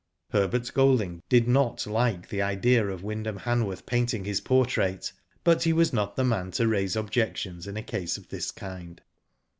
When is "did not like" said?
1.29-2.27